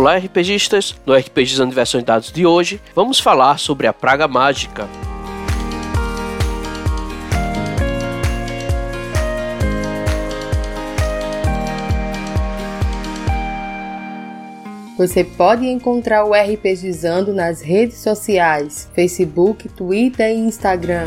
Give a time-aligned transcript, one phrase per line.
[0.00, 0.94] Olá, RPGistas!
[1.04, 4.88] No RPGizando Versões Dados de hoje, vamos falar sobre a Praga Mágica.
[14.96, 21.06] Você pode encontrar o RPGizando nas redes sociais, Facebook, Twitter e Instagram.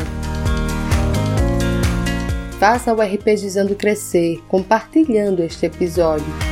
[2.60, 6.51] Faça o RPGizando crescer compartilhando este episódio.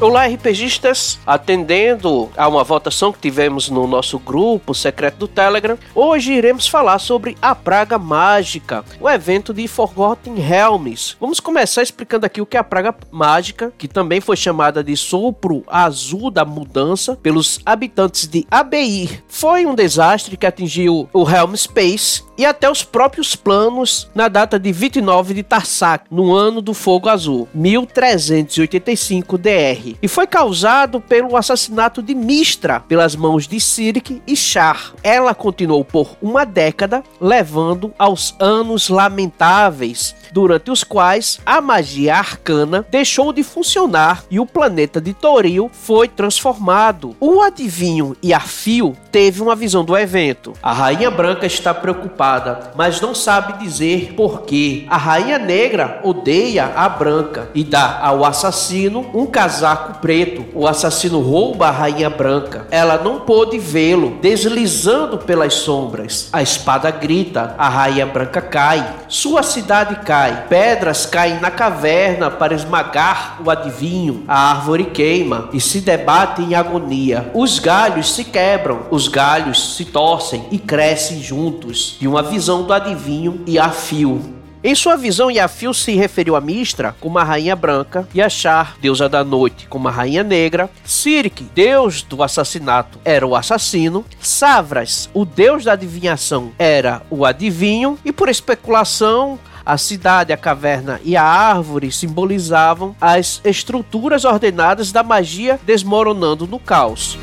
[0.00, 1.18] Olá, RPGistas!
[1.26, 7.00] Atendendo a uma votação que tivemos no nosso grupo secreto do Telegram, hoje iremos falar
[7.00, 11.16] sobre a Praga Mágica, o evento de Forgotten Realms.
[11.20, 14.96] Vamos começar explicando aqui o que é a Praga Mágica, que também foi chamada de
[14.96, 19.24] Sopro Azul da Mudança pelos habitantes de Abeir.
[19.26, 24.60] Foi um desastre que atingiu o Helm Space e até os próprios planos na data
[24.60, 31.36] de 29 de Tarsak, no ano do Fogo Azul, 1385 DR, e foi causado pelo
[31.36, 34.92] assassinato de Mistra pelas mãos de Sirik e Char.
[35.02, 42.86] Ela continuou por uma década, levando aos anos lamentáveis, durante os quais a magia arcana
[42.88, 47.16] deixou de funcionar e o planeta de Toril foi transformado.
[47.18, 50.52] O adivinho e a Fio teve uma visão do evento.
[50.62, 52.27] A Rainha Branca está preocupada
[52.74, 54.84] mas não sabe dizer por quê.
[54.88, 60.44] A rainha negra odeia a branca e dá ao assassino um casaco preto.
[60.54, 62.66] O assassino rouba a rainha branca.
[62.70, 66.28] Ela não pôde vê-lo, deslizando pelas sombras.
[66.32, 68.94] A espada grita, a rainha branca cai.
[69.08, 70.46] Sua cidade cai.
[70.48, 74.24] Pedras caem na caverna para esmagar o adivinho.
[74.26, 77.30] A árvore queima e se debate em agonia.
[77.34, 81.96] Os galhos se quebram, os galhos se torcem e crescem juntos.
[82.00, 84.20] De uma visão do adivinho e a fio.
[84.64, 88.76] Em sua visão, Yafil se referiu a Mistra como a rainha branca e a Char,
[88.80, 95.08] deusa da noite, como a rainha negra, Sirik, deus do assassinato, era o assassino, Savras,
[95.14, 101.16] o deus da adivinhação, era o adivinho, e por especulação, a cidade, a caverna e
[101.16, 107.16] a árvore simbolizavam as estruturas ordenadas da magia desmoronando no caos.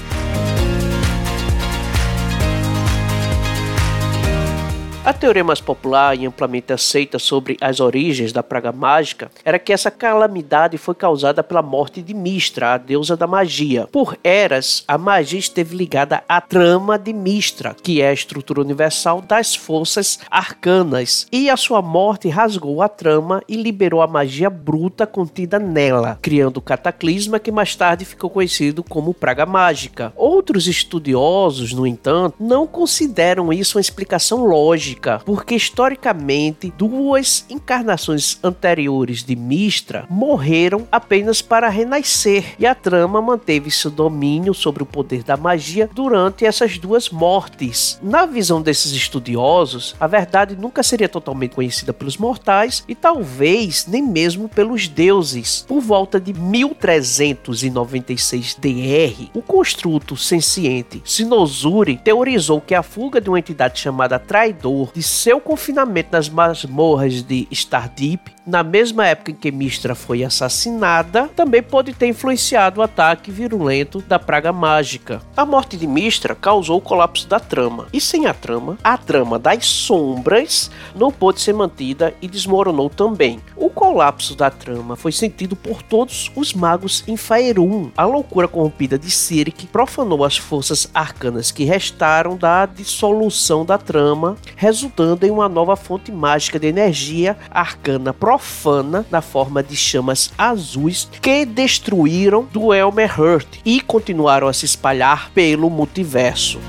[5.05, 9.71] A teoria mais popular e amplamente aceita sobre as origens da praga mágica era que
[9.71, 13.87] essa calamidade foi causada pela morte de Mistra, a deusa da magia.
[13.91, 19.21] Por eras, a magia esteve ligada à trama de Mistra, que é a estrutura universal
[19.21, 25.05] das forças arcanas, e a sua morte rasgou a trama e liberou a magia bruta
[25.05, 30.11] contida nela, criando o cataclisma que mais tarde ficou conhecido como praga mágica.
[30.15, 38.39] Outros estudiosos, no entanto, não consideram isso uma explicação lógica lógica, porque historicamente duas encarnações
[38.43, 44.85] anteriores de Mistra morreram apenas para renascer, e a trama manteve seu domínio sobre o
[44.85, 47.99] poder da magia durante essas duas mortes.
[48.01, 54.01] Na visão desses estudiosos, a verdade nunca seria totalmente conhecida pelos mortais e talvez nem
[54.01, 55.65] mesmo pelos deuses.
[55.67, 63.39] Por volta de 1396 DR, o construto senciente Sinosuri teorizou que a fuga de uma
[63.39, 69.51] entidade chamada Traidor de seu confinamento nas masmorras de Stardeep, na mesma época em que
[69.51, 75.21] Mistra foi assassinada, também pode ter influenciado o ataque virulento da praga mágica.
[75.35, 79.39] A morte de Mistra causou o colapso da trama, e sem a trama, a trama
[79.39, 83.39] das sombras não pôde ser mantida e desmoronou também.
[83.55, 87.89] O colapso da trama foi sentido por todos os magos em Faerun.
[87.97, 94.35] A loucura corrompida de Sirik profanou as forças arcanas que restaram da dissolução da trama,
[94.55, 101.07] resultando em uma nova fonte mágica de energia arcana profana na forma de chamas azuis
[101.21, 106.59] que destruíram do Elmer Hurt e continuaram a se espalhar pelo multiverso.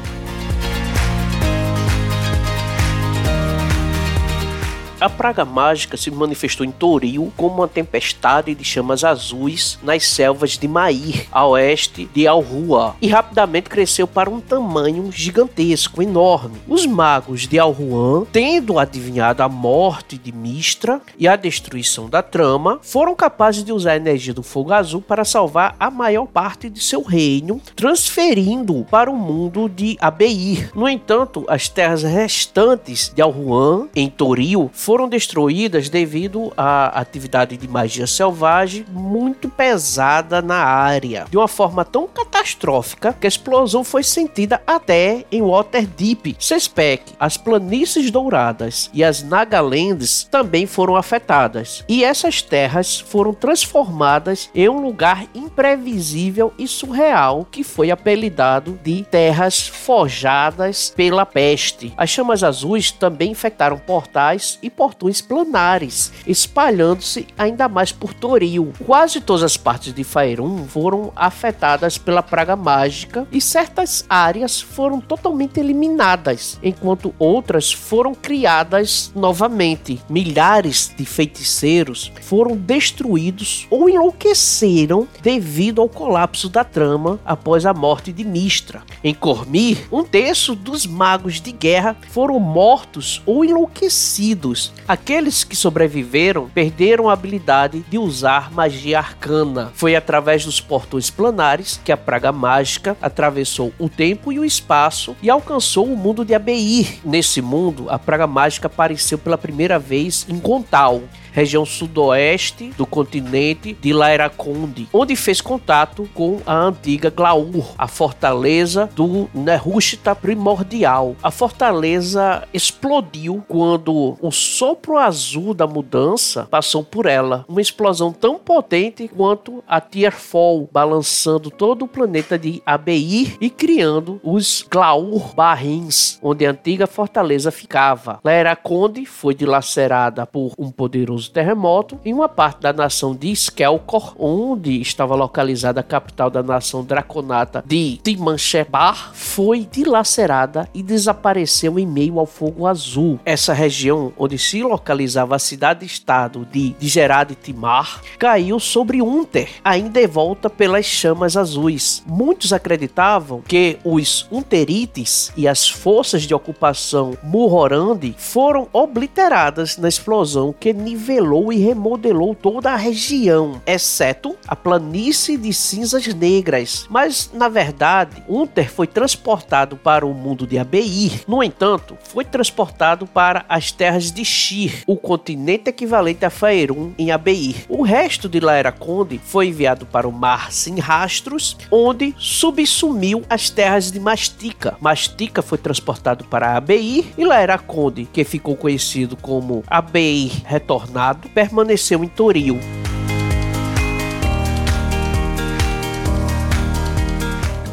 [5.06, 10.58] A praga mágica se manifestou em Toril como uma tempestade de chamas azuis nas selvas
[10.58, 16.60] de Mair, a oeste de Alrua, e rapidamente cresceu para um tamanho gigantesco, enorme.
[16.66, 22.80] Os magos de Alruan, tendo adivinhado a morte de Mistra e a destruição da trama,
[22.82, 26.82] foram capazes de usar a energia do fogo azul para salvar a maior parte de
[26.82, 30.72] seu reino, transferindo para o mundo de Abeir.
[30.74, 37.68] No entanto, as terras restantes de Alruan, em Toril, foram destruídas devido à atividade de
[37.68, 44.02] magia selvagem muito pesada na área, de uma forma tão catastrófica que a explosão foi
[44.02, 46.36] sentida até em Waterdeep.
[46.38, 54.48] Sespec, as planícies douradas e as Nagalands também foram afetadas, e essas terras foram transformadas
[54.54, 61.92] em um lugar imprevisível e surreal que foi apelidado de Terras Forjadas pela Peste.
[61.96, 68.72] As chamas azuis também infectaram portais e portões planares, espalhando-se ainda mais por Toril.
[68.86, 75.00] Quase todas as partes de Faerun foram afetadas pela praga mágica e certas áreas foram
[75.00, 80.00] totalmente eliminadas, enquanto outras foram criadas novamente.
[80.08, 88.12] Milhares de feiticeiros foram destruídos ou enlouqueceram devido ao colapso da trama após a morte
[88.12, 88.84] de Mistra.
[89.02, 94.75] Em Cormir, um terço dos magos de guerra foram mortos ou enlouquecidos.
[94.88, 99.72] Aqueles que sobreviveram perderam a habilidade de usar magia arcana.
[99.74, 105.16] Foi através dos portões planares que a praga mágica atravessou o tempo e o espaço
[105.22, 107.00] e alcançou o mundo de Abeir.
[107.04, 111.02] Nesse mundo, a praga mágica apareceu pela primeira vez em Gontal
[111.36, 118.88] região sudoeste do continente de Laeraconde, onde fez contato com a antiga Glaur, a fortaleza
[118.96, 121.14] do Nerushta primordial.
[121.22, 128.38] A fortaleza explodiu quando o sopro azul da mudança passou por ela, uma explosão tão
[128.38, 136.18] potente quanto a Tierfall, balançando todo o planeta de Abeir e criando os Glaur Barrins,
[136.22, 138.20] onde a antiga fortaleza ficava.
[138.24, 144.80] Laeraconde foi dilacerada por um poderoso terremoto em uma parte da nação de Skelkor, onde
[144.80, 152.18] estava localizada a capital da nação draconata de Timanchebar, foi dilacerada e desapareceu em meio
[152.18, 153.18] ao fogo azul.
[153.24, 160.48] Essa região onde se localizava a cidade-estado de Digerad Timar caiu sobre Unter, ainda envolta
[160.48, 162.02] pelas chamas azuis.
[162.06, 170.54] Muitos acreditavam que os Unterites e as forças de ocupação Murhorandi foram obliteradas na explosão
[170.58, 176.86] que nivelou nivelou e remodelou toda a região, exceto a planície de cinzas negras.
[176.90, 181.22] Mas, na verdade, Unter foi transportado para o mundo de Abeir.
[181.26, 187.10] No entanto, foi transportado para as terras de Shir, o continente equivalente a Faerun em
[187.10, 187.64] Abeir.
[187.68, 193.48] O resto de Laera Conde foi enviado para o Mar Sem Rastros, onde subsumiu as
[193.48, 194.76] terras de Mastica.
[194.80, 202.02] Mastica foi transportado para Abeir e Laera Conde, que ficou conhecido como Abeir Retornado, permaneceu
[202.02, 202.58] em Toril.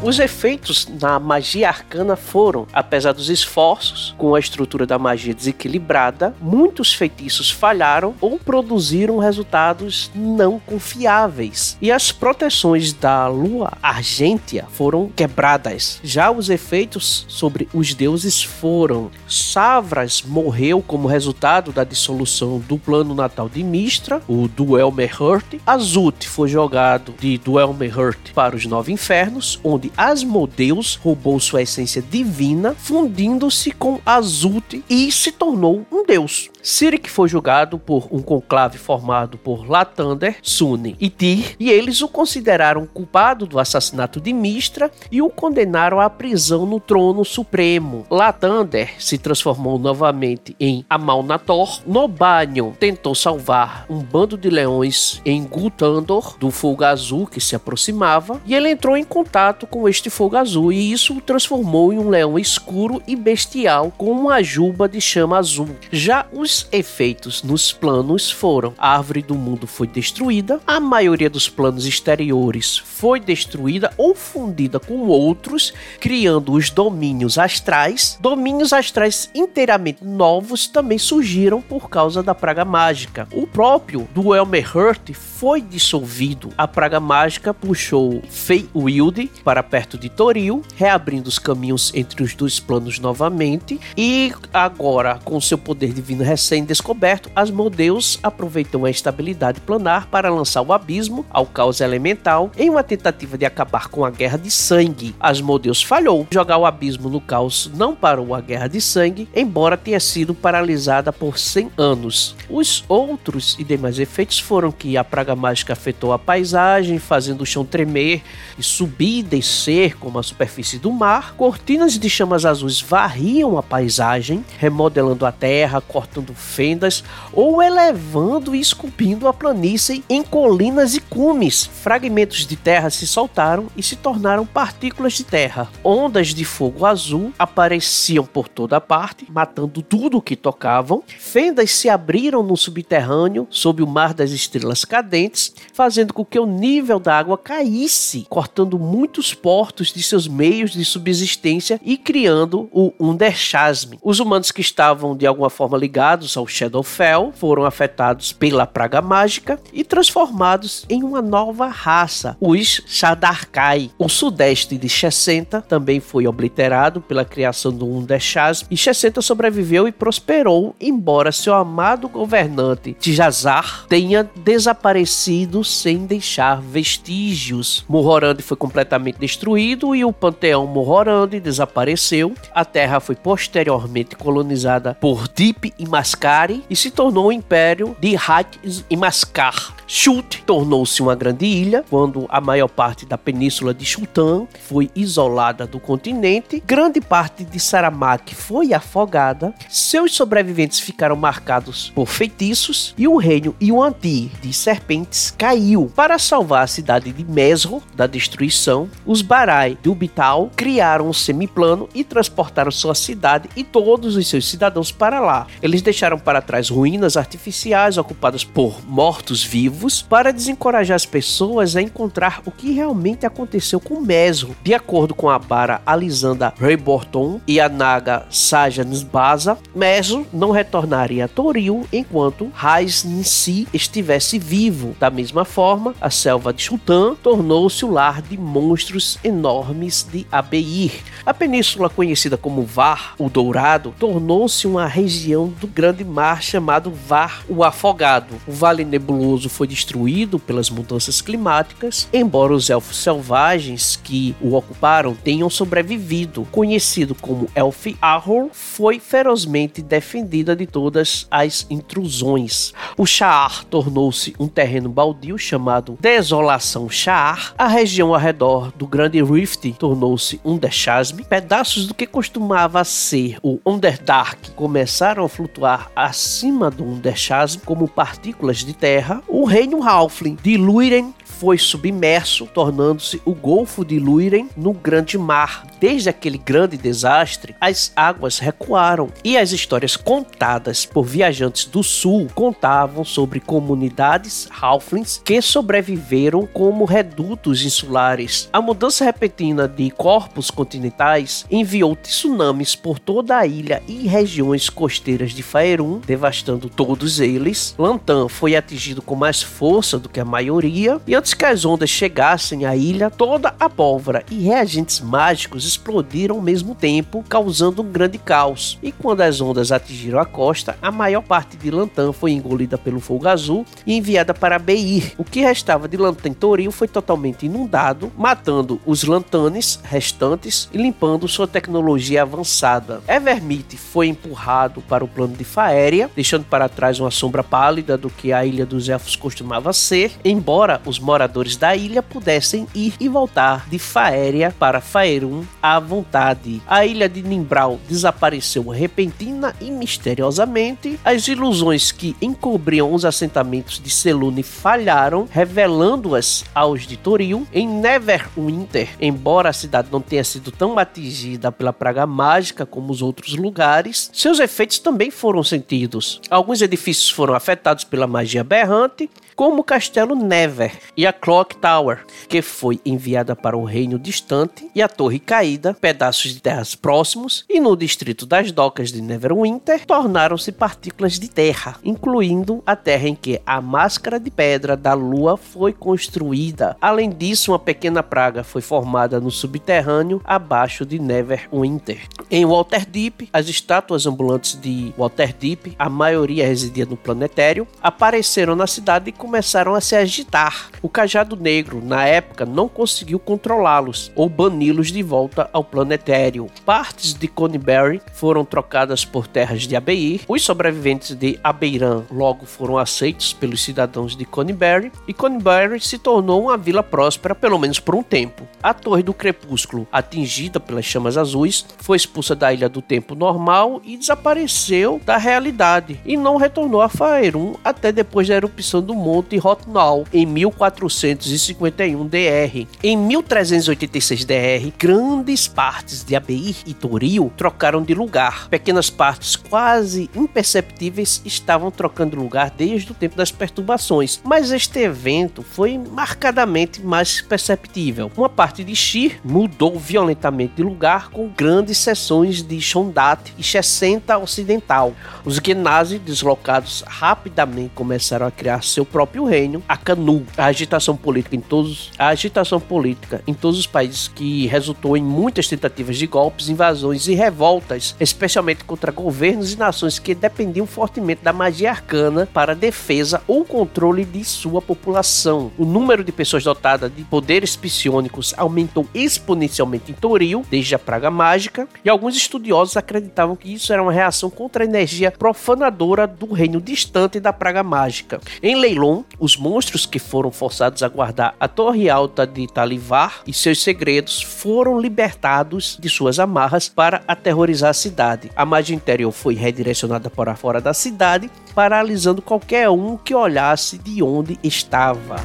[0.04, 6.34] Os efeitos na magia arcana foram, apesar dos esforços, com a estrutura da magia desequilibrada,
[6.42, 11.78] muitos feitiços falharam ou produziram resultados não confiáveis.
[11.80, 16.00] E as proteções da lua argêntea foram quebradas.
[16.04, 19.10] Já os efeitos sobre os deuses foram.
[19.26, 25.54] Savras morreu como resultado da dissolução do plano natal de Mistra, o Duelmer-Hurt.
[25.66, 32.74] Azut foi jogado de Duelmer-Hurt para os Nove Infernos, onde Asmodeus roubou sua essência divina,
[32.74, 36.50] fundindo-se com Azult e se tornou um deus.
[36.64, 42.08] Sirik foi julgado por um conclave formado por Latander, Sune e Tyr, e eles o
[42.08, 48.06] consideraram culpado do assassinato de Mistra e o condenaram à prisão no trono supremo.
[48.10, 51.82] Latander se transformou novamente em Amalnator.
[51.86, 58.40] Nobanion tentou salvar um bando de leões em Gultandor, do fogo azul que se aproximava,
[58.46, 62.08] e ele entrou em contato com este fogo azul, e isso o transformou em um
[62.08, 65.68] leão escuro e bestial com uma juba de chama azul.
[65.92, 71.28] Já os os efeitos nos planos foram: a árvore do mundo foi destruída, a maioria
[71.28, 78.16] dos planos exteriores foi destruída ou fundida com outros, criando os domínios astrais.
[78.20, 83.26] Domínios astrais inteiramente novos também surgiram por causa da praga mágica.
[83.32, 86.50] O próprio Duelmer-Hurt foi dissolvido.
[86.56, 92.60] A praga mágica puxou Feywild para perto de Toril, reabrindo os caminhos entre os dois
[92.60, 93.80] planos novamente.
[93.96, 100.30] E agora, com seu poder divino recente, sem descoberto, Asmodeus aproveitou a instabilidade planar para
[100.30, 104.50] lançar o abismo ao caos elemental em uma tentativa de acabar com a guerra de
[104.50, 105.14] sangue.
[105.18, 106.26] Asmodeus falhou.
[106.30, 111.12] Jogar o abismo no caos não parou a guerra de sangue, embora tenha sido paralisada
[111.12, 112.36] por 100 anos.
[112.50, 117.46] Os outros e demais efeitos foram que a praga mágica afetou a paisagem, fazendo o
[117.46, 118.22] chão tremer
[118.58, 121.34] e subir e descer como a superfície do mar.
[121.36, 128.60] Cortinas de chamas azuis varriam a paisagem, remodelando a terra, cortando fendas ou elevando e
[128.60, 131.64] esculpindo a planície em colinas e cumes.
[131.64, 135.68] Fragmentos de terra se soltaram e se tornaram partículas de terra.
[135.82, 141.02] Ondas de fogo azul apareciam por toda parte, matando tudo que tocavam.
[141.06, 146.46] Fendas se abriram no subterrâneo, sob o mar das estrelas cadentes, fazendo com que o
[146.46, 152.92] nível da água caísse, cortando muitos portos de seus meios de subsistência e criando o
[152.98, 153.94] Underchasm.
[154.02, 159.60] Os humanos que estavam de alguma forma ligados ao Shadowfell foram afetados pela praga mágica
[159.72, 163.90] e transformados em uma nova raça, os Shadarkai.
[163.98, 169.92] O sudeste de Chessenta também foi obliterado pela criação do Underchasm e Chessenta sobreviveu e
[169.92, 177.84] prosperou, embora seu amado governante Tijazar tenha desaparecido sem deixar vestígios.
[177.88, 182.34] Morhorand foi completamente destruído e o panteão Morhorand desapareceu.
[182.54, 188.16] A terra foi posteriormente colonizada por Deep e Mascari e se tornou o império de
[188.16, 189.74] Hat e Mascar.
[189.96, 195.68] Shult tornou-se uma grande ilha quando a maior parte da península de Shultan foi isolada
[195.68, 203.06] do continente, grande parte de Saramak foi afogada, seus sobreviventes ficaram marcados por feitiços e
[203.06, 205.88] o reino Yuan-Ti de serpentes caiu.
[205.94, 211.88] Para salvar a cidade de Mesro da destruição, os Barai do Bital criaram um semiplano
[211.94, 215.46] e transportaram sua cidade e todos os seus cidadãos para lá.
[215.62, 222.40] Eles deixaram para trás ruínas artificiais ocupadas por mortos-vivos para desencorajar as pessoas a encontrar
[222.44, 224.56] o que realmente aconteceu com Mesro.
[224.62, 231.26] De acordo com a Bara Alisanda Rayborton e a Naga Saja Nisbaza, Mesro não retornaria
[231.26, 234.96] a Toril enquanto Raiz Ninsi estivesse vivo.
[234.98, 240.92] Da mesma forma, a selva de Chutan tornou-se o lar de monstros enormes de Abeir.
[241.26, 247.44] A península conhecida como Var, o Dourado, tornou-se uma região do grande mar chamado Var,
[247.48, 248.34] o Afogado.
[248.46, 254.54] O Vale Nebuloso foi foi destruído pelas mudanças climáticas, embora os elfos selvagens que o
[254.54, 256.46] ocuparam tenham sobrevivido.
[256.52, 262.74] Conhecido como Elf Ahor, foi ferozmente defendida de todas as intrusões.
[262.98, 267.54] O Sha'ar tornou-se um terreno baldio chamado Desolação Sha'ar.
[267.56, 271.22] A região ao redor do Grande Rift tornou-se um Deshasm.
[271.22, 278.58] Pedaços do que costumava ser o Underdark começaram a flutuar acima do Underchasm como partículas
[278.58, 279.22] de terra.
[279.26, 285.66] O reino Halfling de Luiren foi submerso, tornando-se o Golfo de Luiren no Grande Mar.
[285.80, 292.28] Desde aquele grande desastre, as águas recuaram e as histórias contadas por viajantes do sul
[292.34, 298.48] contavam sobre comunidades halflings que sobreviveram como redutos insulares.
[298.52, 305.32] A mudança repentina de corpos continentais enviou tsunamis por toda a ilha e regiões costeiras
[305.32, 307.74] de Faerun, devastando todos eles.
[307.78, 311.88] Lantan foi atingido com mais força do que a maioria e antes que as ondas
[311.88, 317.90] chegassem à ilha, toda a pólvora e reagentes mágicos explodiram ao mesmo tempo, causando um
[317.90, 318.78] grande caos.
[318.82, 323.00] E quando as ondas atingiram a costa, a maior parte de Lantan foi engolida pelo
[323.00, 325.14] fogo azul e enviada para Beir.
[325.16, 331.26] O que restava de Lantan Toril foi totalmente inundado, matando os Lantanes restantes e limpando
[331.26, 333.00] sua tecnologia avançada.
[333.08, 338.10] Evermith foi empurrado para o plano de Faéria, deixando para trás uma sombra pálida do
[338.10, 343.08] que a Ilha dos Elfos costumava ser, embora os moradores da ilha pudessem ir e
[343.08, 346.60] voltar de Faéria para Faerun à vontade.
[346.66, 350.98] A ilha de Nimbral desapareceu repentina e misteriosamente.
[351.04, 357.46] As ilusões que encobriam os assentamentos de Selune falharam, revelando-as aos de Toril.
[357.52, 363.00] Em Neverwinter, embora a cidade não tenha sido tão atingida pela praga mágica como os
[363.00, 366.20] outros lugares, seus efeitos também foram sentidos.
[366.28, 372.04] Alguns edifícios foram afetados pela magia berrante, como o Castelo Never e a Clock Tower,
[372.28, 377.44] que foi enviada para um reino distante, e a Torre Caída, pedaços de terras próximos,
[377.48, 383.14] e no distrito das docas de Neverwinter, tornaram-se partículas de terra, incluindo a terra em
[383.14, 386.76] que a máscara de pedra da lua foi construída.
[386.80, 392.08] Além disso, uma pequena praga foi formada no subterrâneo abaixo de Neverwinter.
[392.30, 399.10] Em Waterdeep, as estátuas ambulantes de Waterdeep, a maioria residia no planetério, apareceram na cidade
[399.10, 400.70] e começaram a se agitar.
[400.82, 406.46] O Cajado Negro, na época, não conseguiu controlá-los ou bani-los de volta ao planetário.
[406.64, 410.20] Partes de Coneybury foram trocadas por terras de Abeir.
[410.28, 416.44] Os sobreviventes de Abeiran logo foram aceitos pelos cidadãos de Coneybury e Coneybury se tornou
[416.44, 418.46] uma vila próspera, pelo menos por um tempo.
[418.62, 423.82] A Torre do Crepúsculo, atingida pelas chamas azuis, foi expulsa da Ilha do Tempo Normal
[423.84, 429.36] e desapareceu da realidade e não retornou a Faerun até depois da erupção do Monte
[429.38, 432.66] Rotnal em 1400 451-DR.
[432.82, 438.48] Em 1386-DR, grandes partes de Abeir e Toril trocaram de lugar.
[438.48, 445.42] Pequenas partes quase imperceptíveis estavam trocando lugar desde o tempo das perturbações, mas este evento
[445.42, 448.10] foi marcadamente mais perceptível.
[448.16, 454.18] Uma parte de Shir mudou violentamente de lugar com grandes seções de Shondat e Chessenta
[454.18, 454.92] Ocidental.
[455.24, 461.36] Os Genazi, deslocados rapidamente, começaram a criar seu próprio reino, a Canu A agitação política
[461.36, 466.06] em todos, a agitação política em todos os países que resultou em muitas tentativas de
[466.06, 472.28] golpes, invasões e revoltas, especialmente contra governos e nações que dependiam fortemente da magia arcana
[472.32, 475.52] para defesa ou controle de sua população.
[475.56, 481.10] O número de pessoas dotadas de poderes psionicos aumentou exponencialmente em Toril, desde a Praga
[481.10, 486.32] Mágica, e alguns estudiosos acreditavam que isso era uma reação contra a energia profanadora do
[486.32, 488.20] reino distante da Praga Mágica.
[488.42, 493.32] Em Leilon, os monstros que foram forçados a guardar a Torre Alta de Talivar e
[493.32, 498.30] seus segredos foram libertados de suas amarras para aterrorizar a cidade.
[498.34, 504.02] A magia interior foi redirecionada para fora da cidade, paralisando qualquer um que olhasse de
[504.02, 505.16] onde estava.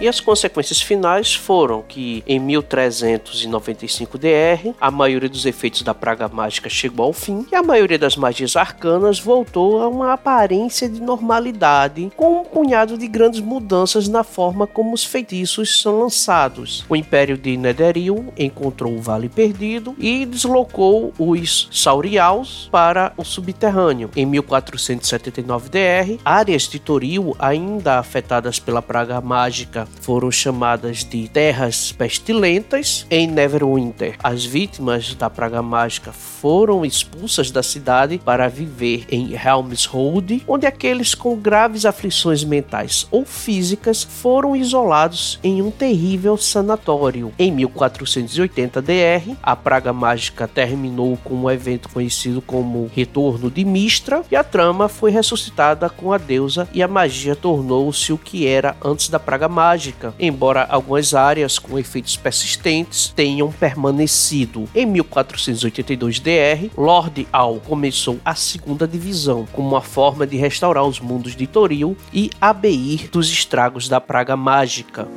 [0.00, 6.28] E as consequências finais foram que em 1395 DR, a maioria dos efeitos da praga
[6.28, 11.02] mágica chegou ao fim e a maioria das magias arcanas voltou a uma aparência de
[11.02, 16.84] normalidade, com um punhado de grandes mudanças na forma como os feitiços são lançados.
[16.88, 24.10] O Império de Netheril encontrou o Vale Perdido e deslocou os Saurials para o subterrâneo.
[24.14, 31.92] Em 1479 DR, áreas de Toril ainda afetadas pela praga mágica foram chamadas de terras
[31.92, 34.16] pestilentas em Neverwinter.
[34.22, 41.14] As vítimas da praga mágica foram expulsas da cidade para viver em Helmshold, onde aqueles
[41.14, 47.32] com graves aflições mentais ou físicas foram isolados em um terrível sanatório.
[47.38, 54.22] Em 1480 DR, a praga mágica terminou com um evento conhecido como Retorno de Mistra
[54.30, 58.76] e a trama foi ressuscitada com a deusa e a magia tornou-se o que era
[58.82, 59.77] antes da praga mágica,
[60.18, 64.68] embora algumas áreas com efeitos persistentes tenham permanecido.
[64.74, 71.00] Em 1482 DR, Lord Al começou a segunda divisão como uma forma de restaurar os
[71.00, 75.08] mundos de Toril e abeir dos estragos da praga mágica.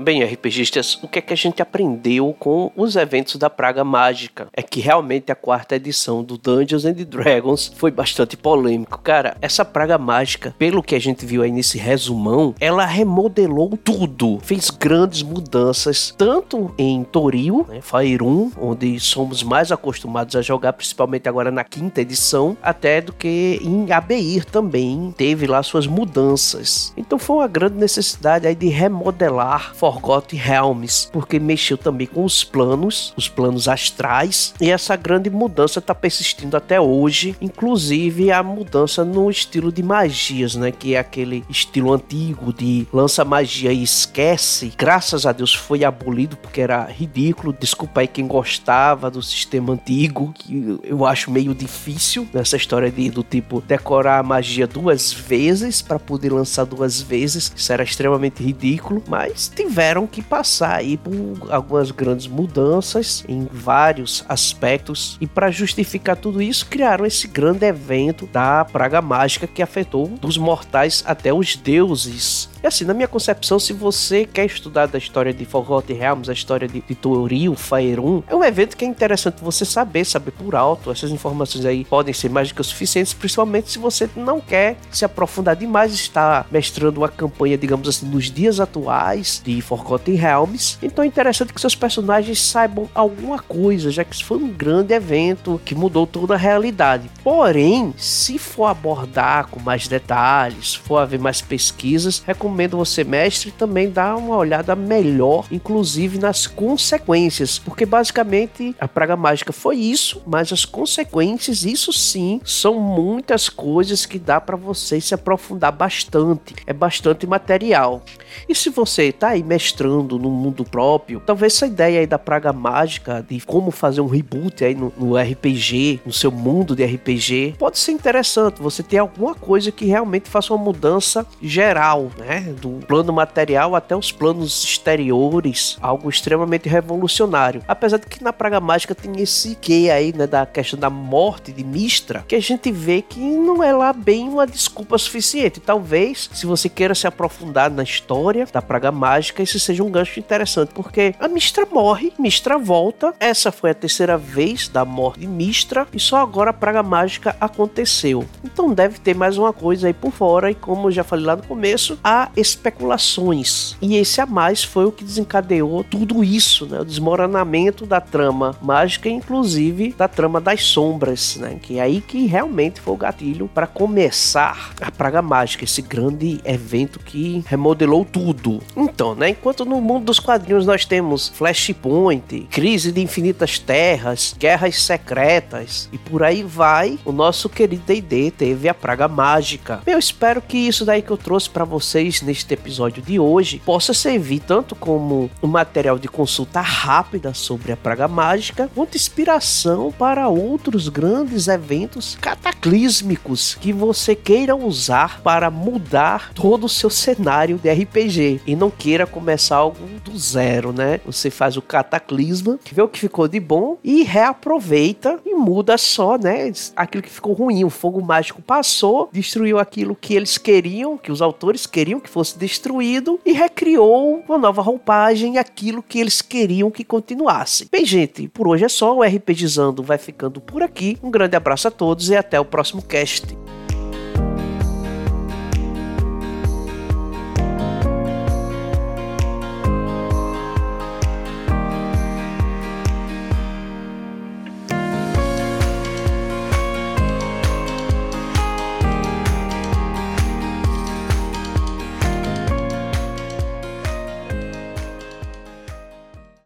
[0.00, 4.46] Bem, RPGistas, o que é que a gente aprendeu com os eventos da Praga Mágica?
[4.52, 9.00] É que realmente a quarta edição do Dungeons and Dragons foi bastante polêmico.
[9.02, 14.38] Cara, essa Praga Mágica, pelo que a gente viu aí nesse resumão, ela remodelou tudo.
[14.40, 21.28] Fez grandes mudanças, tanto em Toril, né, Faerun, onde somos mais acostumados a jogar, principalmente
[21.28, 26.92] agora na quinta edição, até do que em Abeir também teve lá suas mudanças.
[26.96, 32.44] Então foi uma grande necessidade aí de remodelar Forgotten Realms, porque mexeu também com os
[32.44, 39.02] planos, os planos astrais, e essa grande mudança está persistindo até hoje, inclusive a mudança
[39.02, 44.74] no estilo de magias, né, que é aquele estilo antigo de lança magia e esquece.
[44.76, 47.56] Graças a Deus foi abolido porque era ridículo.
[47.58, 53.08] Desculpa aí quem gostava do sistema antigo, que eu acho meio difícil nessa história de
[53.08, 57.50] do tipo decorar a magia duas vezes para poder lançar duas vezes.
[57.56, 61.12] Isso era extremamente ridículo, mas tiveram tiveram que passar aí por
[61.52, 68.26] algumas grandes mudanças em vários aspectos e para justificar tudo isso criaram esse grande evento
[68.26, 72.50] da praga mágica que afetou dos mortais até os deuses.
[72.62, 76.32] E assim, na minha concepção, se você quer estudar da história de Forgotten Realms, a
[76.32, 80.56] história de, de Toril, Faerun, é um evento que é interessante você saber, saber por
[80.56, 80.90] alto.
[80.90, 84.76] Essas informações aí podem ser mais do que o suficientes, principalmente se você não quer
[84.90, 90.78] se aprofundar demais, está mestrando uma campanha, digamos assim, nos dias atuais de Forgotten Realms.
[90.82, 94.92] Então é interessante que seus personagens saibam alguma coisa, já que isso foi um grande
[94.92, 97.08] evento que mudou toda a realidade.
[97.22, 103.90] Porém, se for abordar com mais detalhes, for haver mais pesquisas, recomendo você, mestre, também
[103.90, 110.52] dar uma olhada melhor, inclusive nas consequências, porque basicamente a praga mágica foi isso, mas
[110.52, 116.54] as consequências, isso sim, são muitas coisas que dá para você se aprofundar bastante.
[116.66, 118.02] É bastante material.
[118.48, 122.52] E se você está aí mestrando no mundo próprio, talvez essa ideia aí da praga
[122.52, 127.54] mágica, de como fazer um reboot aí no, no RPG, no seu mundo de RPG,
[127.58, 128.60] pode ser interessante.
[128.60, 132.37] Você ter alguma coisa que realmente faça uma mudança geral, né?
[132.40, 137.62] Do plano material até os planos exteriores, algo extremamente revolucionário.
[137.66, 141.52] Apesar de que na praga mágica tem esse que aí, né, da questão da morte
[141.52, 145.60] de Mistra, que a gente vê que não é lá bem uma desculpa suficiente.
[145.60, 150.18] Talvez, se você queira se aprofundar na história da praga mágica, esse seja um gancho
[150.18, 153.14] interessante, porque a Mistra morre, Mistra volta.
[153.20, 157.36] Essa foi a terceira vez da morte de Mistra e só agora a praga mágica
[157.40, 158.24] aconteceu.
[158.44, 161.36] Então deve ter mais uma coisa aí por fora e como eu já falei lá
[161.36, 161.98] no começo,
[162.36, 163.76] especulações.
[163.80, 166.80] E esse a mais foi o que desencadeou tudo isso, né?
[166.80, 171.58] O desmoronamento da trama mágica, inclusive da trama das sombras, né?
[171.60, 176.40] Que é aí que realmente foi o gatilho para começar a praga mágica, esse grande
[176.44, 178.60] evento que remodelou tudo.
[178.76, 179.30] Então, né?
[179.30, 185.98] Enquanto no mundo dos quadrinhos nós temos Flashpoint, Crise de Infinitas Terras, Guerras Secretas e
[185.98, 189.80] por aí vai, o nosso querido D&D teve a praga mágica.
[189.86, 193.92] Eu espero que isso daí que eu trouxe para vocês neste episódio de hoje possa
[193.94, 200.28] servir tanto como um material de consulta rápida sobre a praga mágica, quanto inspiração para
[200.28, 207.70] outros grandes eventos cataclísmicos que você queira usar para mudar todo o seu cenário de
[207.70, 211.00] RPG e não queira começar algo do zero, né?
[211.04, 216.16] Você faz o cataclisma, vê o que ficou de bom e reaproveita e muda só,
[216.16, 216.52] né?
[216.76, 217.64] Aquilo que ficou ruim.
[217.64, 222.38] O fogo mágico passou, destruiu aquilo que eles queriam, que os autores queriam que fosse
[222.38, 227.68] destruído e recriou uma nova roupagem, aquilo que eles queriam que continuasse.
[227.70, 228.96] Bem, gente, por hoje é só.
[228.96, 230.98] O RPGizando vai ficando por aqui.
[231.02, 233.36] Um grande abraço a todos e até o próximo cast.